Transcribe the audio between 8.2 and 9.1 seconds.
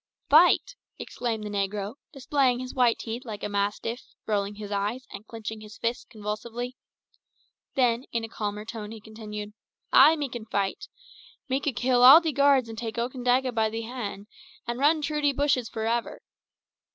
a calmer tone he